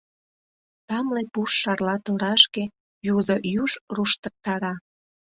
[0.87, 2.63] Тамле пуш шарла торашке,
[3.15, 4.73] Юзо юж руштыктара.